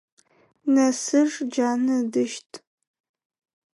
[0.73, 2.51] Нэсыж джанэ ыдыщт.